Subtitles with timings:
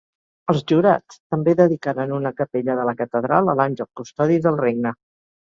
[0.53, 4.99] Els jurats també dedicaren una capella de la catedral a l'Àngel Custodi del Regne.